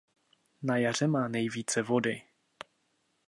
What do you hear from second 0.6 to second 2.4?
Na jaře má nejvíce vody.